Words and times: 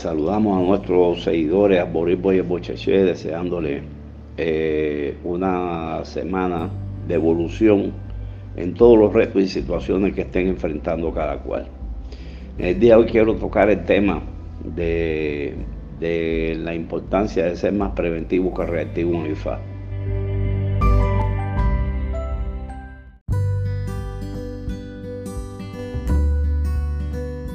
Saludamos 0.00 0.58
a 0.58 0.66
nuestros 0.66 1.24
seguidores, 1.24 1.78
a 1.78 1.84
Boris 1.84 2.18
Boye 2.18 2.40
Bocheche, 2.40 3.04
deseándole 3.04 3.82
eh, 4.38 5.14
una 5.24 6.02
semana 6.06 6.70
de 7.06 7.16
evolución 7.16 7.92
en 8.56 8.72
todos 8.72 8.98
los 8.98 9.12
retos 9.12 9.42
y 9.42 9.46
situaciones 9.46 10.14
que 10.14 10.22
estén 10.22 10.48
enfrentando 10.48 11.12
cada 11.12 11.36
cual. 11.40 11.66
En 12.56 12.64
el 12.64 12.80
día 12.80 12.94
de 12.94 13.02
hoy 13.02 13.10
quiero 13.10 13.34
tocar 13.34 13.68
el 13.68 13.84
tema 13.84 14.22
de, 14.64 15.54
la 16.00 16.74
importancia 16.74 17.44
de 17.44 17.54
ser 17.54 17.74
más 17.74 17.92
preventivo 17.92 18.54
que 18.54 18.64
reactivo 18.64 19.16
en 19.16 19.26
el 19.26 19.32
IFA. 19.32 19.60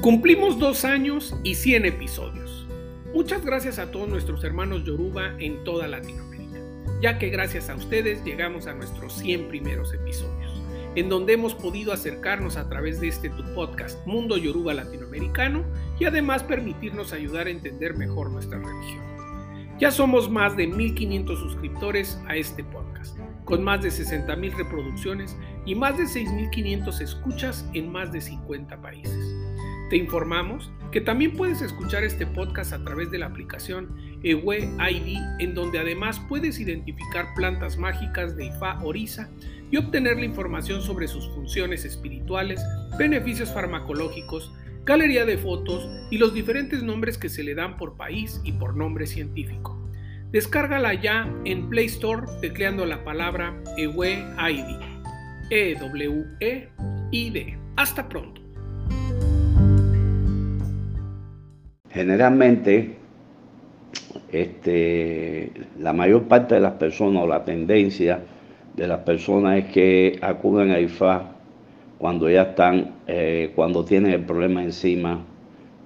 Cumplimos 0.06 0.56
dos 0.60 0.84
años 0.84 1.34
y 1.42 1.56
100 1.56 1.84
episodios. 1.86 2.64
Muchas 3.12 3.44
gracias 3.44 3.80
a 3.80 3.90
todos 3.90 4.08
nuestros 4.08 4.44
hermanos 4.44 4.84
Yoruba 4.84 5.34
en 5.40 5.64
toda 5.64 5.88
Latinoamérica, 5.88 6.60
ya 7.02 7.18
que 7.18 7.28
gracias 7.28 7.68
a 7.70 7.74
ustedes 7.74 8.22
llegamos 8.22 8.68
a 8.68 8.74
nuestros 8.74 9.14
100 9.14 9.48
primeros 9.48 9.92
episodios, 9.92 10.62
en 10.94 11.08
donde 11.08 11.32
hemos 11.32 11.56
podido 11.56 11.92
acercarnos 11.92 12.56
a 12.56 12.68
través 12.68 13.00
de 13.00 13.08
este 13.08 13.30
tu 13.30 13.42
podcast 13.52 14.06
Mundo 14.06 14.36
Yoruba 14.36 14.74
Latinoamericano 14.74 15.64
y 15.98 16.04
además 16.04 16.44
permitirnos 16.44 17.12
ayudar 17.12 17.48
a 17.48 17.50
entender 17.50 17.96
mejor 17.96 18.30
nuestra 18.30 18.58
religión. 18.58 19.04
Ya 19.80 19.90
somos 19.90 20.30
más 20.30 20.56
de 20.56 20.68
1500 20.68 21.36
suscriptores 21.36 22.16
a 22.28 22.36
este 22.36 22.62
podcast, 22.62 23.18
con 23.44 23.64
más 23.64 23.82
de 23.82 23.88
60.000 23.88 24.56
reproducciones 24.56 25.36
y 25.64 25.74
más 25.74 25.98
de 25.98 26.04
6.500 26.04 27.00
escuchas 27.00 27.68
en 27.74 27.90
más 27.90 28.12
de 28.12 28.20
50 28.20 28.80
países. 28.80 29.35
Te 29.88 29.96
informamos 29.96 30.72
que 30.90 31.00
también 31.00 31.36
puedes 31.36 31.62
escuchar 31.62 32.02
este 32.02 32.26
podcast 32.26 32.72
a 32.72 32.82
través 32.82 33.10
de 33.10 33.18
la 33.18 33.26
aplicación 33.26 33.94
Ewe 34.22 34.68
ID, 34.90 35.18
en 35.38 35.54
donde 35.54 35.78
además 35.78 36.20
puedes 36.28 36.58
identificar 36.58 37.26
plantas 37.36 37.76
mágicas 37.76 38.36
de 38.36 38.46
Ifa 38.46 38.82
Orisa 38.82 39.30
y 39.70 39.76
obtener 39.76 40.18
la 40.18 40.24
información 40.24 40.82
sobre 40.82 41.06
sus 41.06 41.28
funciones 41.28 41.84
espirituales, 41.84 42.60
beneficios 42.98 43.52
farmacológicos, 43.52 44.52
galería 44.84 45.24
de 45.24 45.38
fotos 45.38 45.88
y 46.10 46.18
los 46.18 46.34
diferentes 46.34 46.82
nombres 46.82 47.18
que 47.18 47.28
se 47.28 47.44
le 47.44 47.54
dan 47.54 47.76
por 47.76 47.96
país 47.96 48.40
y 48.44 48.52
por 48.52 48.76
nombre 48.76 49.06
científico. 49.06 49.80
Descárgala 50.32 50.94
ya 50.94 51.32
en 51.44 51.68
Play 51.68 51.86
Store 51.86 52.26
tecleando 52.40 52.86
la 52.86 53.04
palabra 53.04 53.62
Ewe 53.76 54.24
ID. 54.50 54.80
E-W-E-I-D. 55.50 57.58
Hasta 57.76 58.08
pronto. 58.08 58.45
Generalmente, 61.96 62.94
este, 64.30 65.50
la 65.80 65.94
mayor 65.94 66.24
parte 66.24 66.56
de 66.56 66.60
las 66.60 66.74
personas 66.74 67.22
o 67.22 67.26
la 67.26 67.42
tendencia 67.42 68.20
de 68.76 68.86
las 68.86 68.98
personas 68.98 69.64
es 69.64 69.72
que 69.72 70.18
acuden 70.20 70.72
a 70.72 70.80
IFA 70.80 71.22
cuando 71.96 72.28
ya 72.28 72.42
están, 72.42 72.96
eh, 73.06 73.50
cuando 73.56 73.82
tienen 73.82 74.12
el 74.12 74.26
problema 74.26 74.62
encima, 74.62 75.24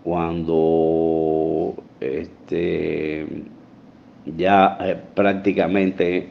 cuando 0.02 1.76
este, 2.00 3.28
ya 4.36 4.78
eh, 4.80 4.96
prácticamente 5.14 6.26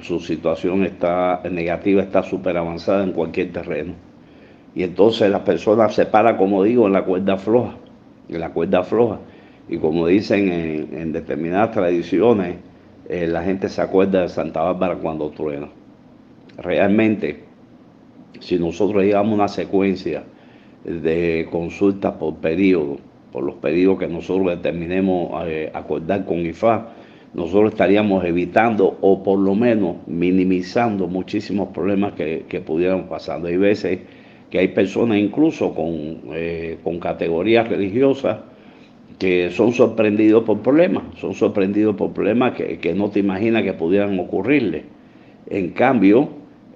su 0.00 0.20
situación 0.20 0.84
está 0.86 1.42
negativa, 1.50 2.00
está 2.00 2.22
súper 2.22 2.56
avanzada 2.56 3.04
en 3.04 3.12
cualquier 3.12 3.52
terreno. 3.52 3.92
Y 4.74 4.84
entonces 4.84 5.30
las 5.30 5.42
personas 5.42 5.94
se 5.94 6.06
paran, 6.06 6.38
como 6.38 6.62
digo, 6.62 6.86
en 6.86 6.94
la 6.94 7.04
cuerda 7.04 7.36
floja 7.36 7.76
la 8.36 8.50
cuerda 8.50 8.82
floja. 8.82 9.20
Y 9.68 9.78
como 9.78 10.06
dicen 10.06 10.48
en, 10.50 11.12
determinadas 11.12 11.72
tradiciones, 11.72 12.56
eh, 13.08 13.26
la 13.26 13.42
gente 13.42 13.68
se 13.68 13.80
acuerda 13.80 14.22
de 14.22 14.28
Santa 14.28 14.62
Bárbara 14.62 14.96
cuando 14.96 15.30
truena. 15.30 15.68
Realmente, 16.56 17.44
si 18.40 18.58
nosotros 18.58 19.04
llevamos 19.04 19.34
una 19.34 19.48
secuencia 19.48 20.24
de 20.84 21.46
consultas 21.50 22.14
por 22.14 22.36
periodo, 22.36 22.98
por 23.32 23.44
los 23.44 23.56
periodos 23.56 23.98
que 23.98 24.08
nosotros 24.08 24.48
determinemos 24.48 25.30
eh, 25.46 25.70
acordar 25.74 26.24
con 26.24 26.38
IFA, 26.38 26.88
nosotros 27.34 27.72
estaríamos 27.72 28.24
evitando 28.24 28.96
o 29.02 29.22
por 29.22 29.38
lo 29.38 29.54
menos 29.54 29.96
minimizando 30.06 31.06
muchísimos 31.08 31.68
problemas 31.68 32.14
que, 32.14 32.46
que 32.48 32.60
pudieran 32.60 33.06
pasar. 33.06 33.44
Hay 33.44 33.58
veces 33.58 34.00
que 34.50 34.58
hay 34.58 34.68
personas 34.68 35.18
incluso 35.18 35.74
con, 35.74 36.20
eh, 36.32 36.78
con 36.82 36.98
categorías 36.98 37.68
religiosas 37.68 38.38
que 39.18 39.50
son 39.50 39.72
sorprendidos 39.72 40.44
por 40.44 40.60
problemas, 40.60 41.02
son 41.16 41.34
sorprendidos 41.34 41.96
por 41.96 42.12
problemas 42.12 42.54
que, 42.54 42.94
no 42.94 43.10
te 43.10 43.20
imaginas 43.20 43.64
que 43.64 43.72
pudieran 43.72 44.18
ocurrirle. 44.18 44.84
En 45.50 45.70
cambio, 45.70 46.28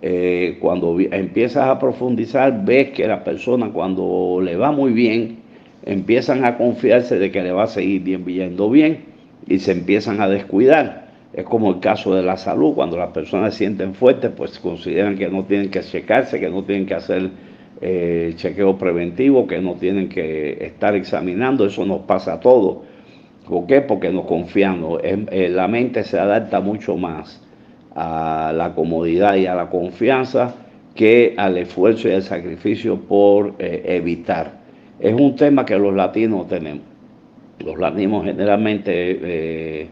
eh, 0.03 0.59
cuando 0.61 0.99
empiezas 0.99 1.69
a 1.69 1.79
profundizar, 1.79 2.65
ves 2.65 2.91
que 2.91 3.07
la 3.07 3.23
persona 3.23 3.71
cuando 3.71 4.41
le 4.43 4.57
va 4.57 4.73
muy 4.73 4.93
bien, 4.93 5.39
empiezan 5.85 6.45
a 6.45 6.57
confiarse 6.57 7.19
de 7.19 7.31
que 7.31 7.43
le 7.43 7.53
va 7.53 7.65
a 7.65 7.69
seguir 7.69 8.03
bien, 8.03 8.25
yendo 8.25 8.71
bien 8.71 9.05
y 9.47 9.61
se 9.61 9.73
empiezan 9.73 10.21
a 10.21 10.29
descuidar. 10.29 11.13
Es 11.33 11.45
como 11.45 11.71
el 11.71 11.81
caso 11.81 12.15
de 12.15 12.23
la 12.23 12.37
salud, 12.37 12.75
cuando 12.75 12.97
las 12.97 13.11
personas 13.13 13.55
se 13.55 13.59
sienten 13.59 13.95
fuertes, 13.95 14.33
pues 14.37 14.59
consideran 14.59 15.17
que 15.17 15.29
no 15.29 15.45
tienen 15.45 15.71
que 15.71 15.81
checarse, 15.81 16.41
que 16.41 16.51
no 16.51 16.65
tienen 16.65 16.87
que 16.87 16.95
hacer 16.95 17.31
eh, 17.85 18.35
chequeo 18.37 18.79
preventivo 18.79 19.49
que 19.49 19.61
no 19.61 19.75
tienen 19.75 20.09
que 20.09 20.65
estar 20.65 20.95
examinando, 20.95 21.67
eso 21.67 21.85
nos 21.85 22.03
pasa 22.03 22.35
a 22.35 22.41
todos. 22.41 22.79
¿Por 23.49 23.67
qué? 23.67 23.81
Porque 23.81 24.13
nos 24.13 24.27
confiamos. 24.27 25.01
Eh, 25.03 25.49
la 25.51 25.67
mente 25.67 26.05
se 26.05 26.17
adapta 26.17 26.61
mucho 26.61 26.97
más 26.97 27.43
a 27.97 28.53
la 28.55 28.73
comodidad 28.77 29.35
y 29.35 29.47
a 29.47 29.57
la 29.57 29.69
confianza 29.69 30.55
que 30.95 31.35
al 31.37 31.59
esfuerzo 31.59 32.09
y 32.09 32.13
al 32.13 32.23
sacrificio 32.23 33.01
por 33.01 33.57
eh, 33.59 33.83
evitar. 33.85 34.61
Es 35.01 35.13
un 35.13 35.35
tema 35.35 35.67
que 35.67 35.77
los 35.77 35.93
latinos 35.93 36.47
tenemos. 36.47 36.85
Los 37.59 37.77
latinos 37.79 38.25
generalmente 38.25 39.91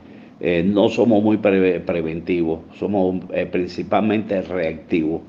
no 0.64 0.88
somos 0.88 1.22
muy 1.22 1.38
preventivos, 1.38 2.60
somos 2.78 3.16
principalmente 3.50 4.42
reactivos. 4.42 5.22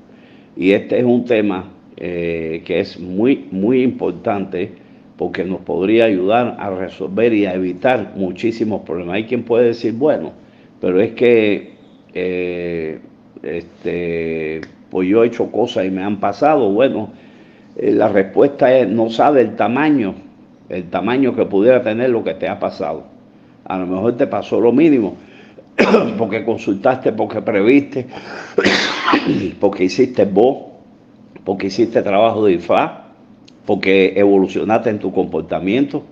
Y 0.56 0.72
este 0.72 0.98
es 0.98 1.04
un 1.04 1.24
tema 1.24 1.72
eh, 1.96 2.62
que 2.64 2.80
es 2.80 2.98
muy, 2.98 3.48
muy 3.50 3.82
importante 3.82 4.72
porque 5.16 5.44
nos 5.44 5.60
podría 5.60 6.06
ayudar 6.06 6.56
a 6.58 6.70
resolver 6.70 7.32
y 7.32 7.46
a 7.46 7.54
evitar 7.54 8.14
muchísimos 8.16 8.82
problemas. 8.82 9.16
Hay 9.16 9.24
quien 9.24 9.44
puede 9.44 9.66
decir, 9.66 9.92
bueno, 9.92 10.32
pero 10.80 11.00
es 11.00 11.12
que 11.12 11.74
eh, 12.14 12.98
este, 13.42 14.62
pues 14.90 15.08
yo 15.08 15.22
he 15.22 15.26
hecho 15.26 15.50
cosas 15.50 15.86
y 15.86 15.90
me 15.90 16.02
han 16.02 16.18
pasado. 16.18 16.70
Bueno, 16.70 17.12
eh, 17.76 17.92
la 17.92 18.08
respuesta 18.08 18.76
es, 18.76 18.88
no 18.88 19.10
sabe 19.10 19.42
el 19.42 19.54
tamaño, 19.54 20.14
el 20.68 20.90
tamaño 20.90 21.36
que 21.36 21.44
pudiera 21.46 21.82
tener 21.82 22.10
lo 22.10 22.24
que 22.24 22.34
te 22.34 22.48
ha 22.48 22.58
pasado. 22.58 23.04
A 23.64 23.78
lo 23.78 23.86
mejor 23.86 24.16
te 24.16 24.26
pasó 24.26 24.60
lo 24.60 24.72
mínimo, 24.72 25.16
porque 26.18 26.44
consultaste, 26.44 27.12
porque 27.12 27.40
previste, 27.42 28.06
porque 29.60 29.84
hiciste 29.84 30.24
vos 30.24 30.71
porque 31.44 31.68
hiciste 31.68 32.02
trabajo 32.02 32.44
de 32.46 32.54
IFA, 32.54 33.04
porque 33.66 34.14
evolucionaste 34.16 34.90
en 34.90 34.98
tu 34.98 35.12
comportamiento, 35.12 36.04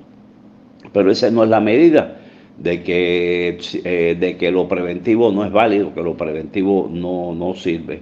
pero 0.93 1.11
esa 1.11 1.31
no 1.31 1.45
es 1.45 1.51
la 1.51 1.61
medida 1.61 2.19
de 2.59 2.83
que, 2.83 3.59
eh, 3.85 4.17
de 4.19 4.37
que 4.37 4.51
lo 4.51 4.69
preventivo 4.69 5.33
no 5.33 5.45
es 5.45 5.53
válido, 5.53 5.95
que 5.95 6.03
lo 6.03 6.17
preventivo 6.17 6.89
no, 6.93 7.35
no 7.35 7.55
sirve. 7.55 8.01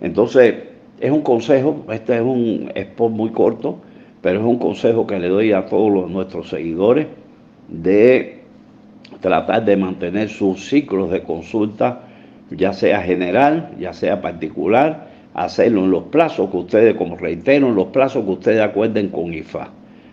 Entonces, 0.00 0.54
es 1.00 1.10
un 1.10 1.22
consejo, 1.22 1.84
este 1.90 2.16
es 2.16 2.22
un 2.22 2.70
spot 2.74 3.10
muy 3.10 3.30
corto, 3.30 3.78
pero 4.22 4.40
es 4.40 4.46
un 4.46 4.58
consejo 4.58 5.06
que 5.06 5.18
le 5.18 5.28
doy 5.28 5.52
a 5.52 5.66
todos 5.66 6.10
nuestros 6.10 6.48
seguidores 6.48 7.06
de 7.68 8.40
tratar 9.20 9.64
de 9.64 9.76
mantener 9.76 10.28
sus 10.28 10.68
ciclos 10.68 11.10
de 11.10 11.22
consulta, 11.22 12.02
ya 12.50 12.72
sea 12.72 13.02
general, 13.02 13.72
ya 13.78 13.92
sea 13.92 14.20
particular, 14.20 15.08
hacerlo 15.36 15.84
en 15.84 15.90
los 15.90 16.04
plazos 16.04 16.50
que 16.50 16.56
ustedes, 16.56 16.94
como 16.94 17.16
reitero, 17.16 17.68
en 17.68 17.74
los 17.74 17.88
plazos 17.88 18.24
que 18.24 18.30
ustedes 18.30 18.60
acuerden 18.62 19.08
con 19.10 19.32
IFA. 19.34 19.68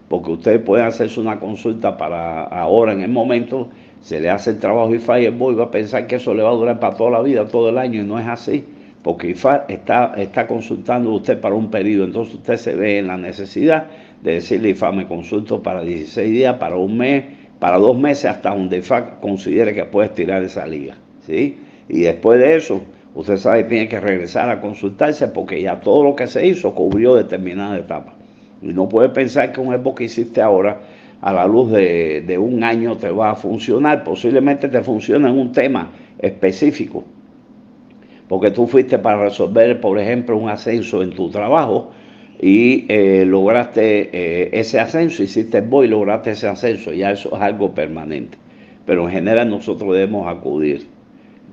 Porque 0.10 0.32
ustedes 0.32 0.60
pueden 0.60 0.86
hacerse 0.86 1.20
una 1.20 1.40
consulta 1.40 1.98
para 1.98 2.44
ahora, 2.44 2.92
en 2.92 3.02
el 3.02 3.10
momento, 3.10 3.70
se 4.02 4.20
le 4.20 4.30
hace 4.30 4.52
el 4.52 4.60
trabajo 4.60 4.94
IFA 4.94 5.22
y 5.22 5.26
el 5.26 5.36
boy 5.36 5.56
va 5.56 5.66
a 5.66 5.72
pensar 5.72 6.08
que 6.08 6.18
eso 6.18 6.34
le 6.34 6.44
va 6.44 6.50
a 6.50 6.54
durar 6.54 6.80
para 6.80 6.98
toda 6.98 7.12
la 7.12 7.22
vida, 7.22 7.48
todo 7.48 7.70
el 7.70 7.78
año, 7.78 8.02
y 8.02 8.06
no 8.06 8.20
es 8.20 8.28
así. 8.28 8.66
Porque 9.02 9.30
IFA 9.30 9.66
está, 9.70 10.14
está 10.18 10.46
consultando 10.46 11.12
usted 11.12 11.40
para 11.40 11.56
un 11.56 11.72
periodo, 11.72 12.04
entonces 12.04 12.36
usted 12.36 12.58
se 12.58 12.76
ve 12.76 13.00
en 13.00 13.08
la 13.08 13.18
necesidad 13.18 13.88
de 14.22 14.34
decirle 14.36 14.72
IFA 14.72 14.92
me 14.92 15.08
consulto 15.08 15.64
para 15.64 15.84
16 15.84 16.32
días, 16.32 16.56
para 16.58 16.76
un 16.76 16.98
mes, 16.98 17.24
para 17.60 17.78
dos 17.78 17.98
meses, 17.98 18.26
hasta 18.26 18.50
donde 18.50 18.80
IFA 18.80 19.22
considere 19.22 19.74
que 19.74 19.86
puede 19.86 20.08
estirar 20.10 20.44
esa 20.44 20.68
liga. 20.68 20.98
¿sí? 21.26 21.58
Y 21.88 22.02
después 22.02 22.40
de 22.40 22.58
eso, 22.58 22.82
usted 23.16 23.38
sabe 23.38 23.64
tiene 23.66 23.88
que 23.88 24.00
regresar 24.00 24.50
a 24.50 24.60
consultarse 24.62 25.28
porque 25.28 25.62
ya 25.62 25.80
todo 25.80 26.04
lo 26.04 26.16
que 26.16 26.28
se 26.28 26.46
hizo 26.46 26.74
cubrió 26.74 27.16
determinada 27.16 27.78
etapa. 27.78 28.14
Y 28.62 28.68
no 28.68 28.88
puede 28.88 29.10
pensar 29.10 29.52
que 29.52 29.60
un 29.60 29.74
evo 29.74 29.94
que 29.94 30.06
hiciste 30.06 30.42
ahora 30.42 30.82
a 31.24 31.32
la 31.32 31.48
luz 31.48 31.72
de, 31.72 32.38
un 32.38 32.64
año 32.64 32.98
te 32.98 33.10
va 33.10 33.32
a 33.32 33.36
funcionar, 33.36 34.04
posiblemente 34.04 34.68
te 34.68 34.82
funcione 34.82 35.30
en 35.30 35.38
un 35.38 35.54
tema 35.54 35.90
específico, 36.20 37.06
porque 38.28 38.52
tú 38.52 38.68
fuiste 38.68 39.00
para 39.00 39.24
resolver, 39.24 39.80
por 39.80 39.98
ejemplo, 40.00 40.38
un 40.38 40.50
ascenso 40.50 41.02
en 41.02 41.12
tu 41.12 41.30
trabajo 41.30 41.92
y 42.42 42.86
eh, 42.90 43.24
lograste 43.26 44.10
eh, 44.12 44.50
ese 44.52 44.82
ascenso, 44.82 45.24
hiciste 45.24 45.60
el 45.60 45.86
y 45.86 45.88
lograste 45.88 46.32
ese 46.32 46.50
ascenso, 46.50 46.92
ya 46.92 47.12
eso 47.12 47.34
es 47.34 47.42
algo 47.42 47.74
permanente. 47.74 48.38
Pero 48.86 49.08
en 49.08 49.14
general 49.14 49.50
nosotros 49.50 49.94
debemos 49.94 50.28
acudir, 50.28 50.88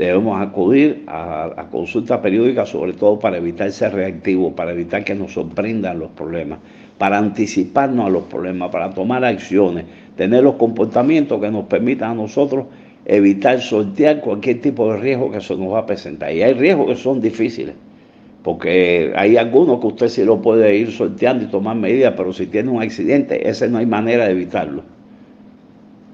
debemos 0.00 0.40
acudir 0.40 1.04
a, 1.06 1.44
a 1.56 1.68
consultas 1.68 2.18
periódicas, 2.20 2.70
sobre 2.70 2.94
todo 2.94 3.18
para 3.18 3.36
evitar 3.36 3.70
ser 3.70 3.92
reactivos, 3.94 4.54
para 4.54 4.72
evitar 4.72 5.04
que 5.04 5.14
nos 5.14 5.32
sorprendan 5.32 5.98
los 5.98 6.10
problemas 6.10 6.58
para 7.00 7.16
anticiparnos 7.16 8.08
a 8.08 8.10
los 8.10 8.24
problemas, 8.24 8.70
para 8.70 8.90
tomar 8.90 9.24
acciones, 9.24 9.86
tener 10.18 10.44
los 10.44 10.56
comportamientos 10.56 11.40
que 11.40 11.50
nos 11.50 11.64
permitan 11.64 12.10
a 12.10 12.14
nosotros 12.14 12.66
evitar 13.06 13.58
sortear 13.60 14.20
cualquier 14.20 14.60
tipo 14.60 14.92
de 14.92 14.98
riesgo 14.98 15.30
que 15.30 15.40
se 15.40 15.56
nos 15.56 15.72
va 15.72 15.78
a 15.78 15.86
presentar. 15.86 16.30
Y 16.30 16.42
hay 16.42 16.52
riesgos 16.52 16.88
que 16.88 16.96
son 16.96 17.22
difíciles, 17.22 17.74
porque 18.42 19.14
hay 19.16 19.38
algunos 19.38 19.80
que 19.80 19.86
usted 19.86 20.08
sí 20.08 20.24
lo 20.24 20.42
puede 20.42 20.76
ir 20.76 20.92
sorteando 20.92 21.44
y 21.44 21.46
tomar 21.46 21.74
medidas, 21.74 22.12
pero 22.16 22.34
si 22.34 22.46
tiene 22.46 22.68
un 22.68 22.82
accidente, 22.82 23.48
ese 23.48 23.66
no 23.68 23.78
hay 23.78 23.86
manera 23.86 24.26
de 24.26 24.32
evitarlo. 24.32 24.82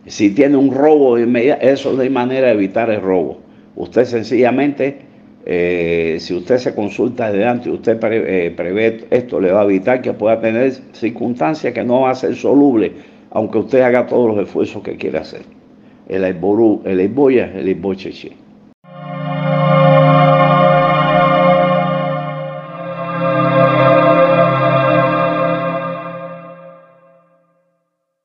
Si 0.06 0.30
tiene 0.30 0.56
un 0.56 0.72
robo, 0.72 1.16
eso 1.16 1.92
no 1.92 2.02
hay 2.02 2.10
manera 2.10 2.46
de 2.46 2.52
evitar 2.52 2.90
el 2.90 3.00
robo. 3.00 3.38
Usted 3.76 4.04
sencillamente 4.04 4.98
eh, 5.48 6.16
si 6.18 6.34
usted 6.34 6.58
se 6.58 6.74
consulta 6.74 7.26
adelante 7.26 7.68
y 7.68 7.72
usted 7.72 8.00
eh, 8.02 8.52
prevé 8.56 9.04
esto, 9.10 9.40
le 9.40 9.52
va 9.52 9.60
a 9.60 9.64
evitar 9.64 10.02
que 10.02 10.12
pueda 10.12 10.40
tener 10.40 10.72
circunstancias 10.92 11.72
que 11.72 11.84
no 11.84 12.00
va 12.00 12.10
a 12.10 12.14
ser 12.16 12.34
soluble, 12.34 12.92
aunque 13.30 13.58
usted 13.58 13.80
haga 13.82 14.06
todos 14.06 14.34
los 14.34 14.44
esfuerzos 14.44 14.82
que 14.82 14.96
quiera 14.96 15.20
hacer. 15.20 15.42
El 16.08 16.24
Aiboru, 16.24 16.82
el 16.84 16.98
Aiboya, 16.98 17.52
el 17.54 17.68
Aibocheche. 17.68 18.32